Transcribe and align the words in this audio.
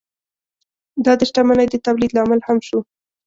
دا 1.05 1.13
د 1.19 1.21
شتمنۍ 1.29 1.67
د 1.69 1.75
تولید 1.85 2.11
لامل 2.17 2.39
هم 2.47 2.57
شو. 2.67 2.79